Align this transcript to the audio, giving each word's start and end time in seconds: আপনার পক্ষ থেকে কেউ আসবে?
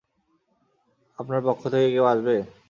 আপনার 1.19 1.41
পক্ষ 1.47 1.63
থেকে 1.73 1.87
কেউ 1.93 2.05
আসবে? 2.13 2.35